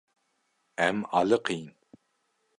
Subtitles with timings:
[0.87, 1.65] Em aliqîn.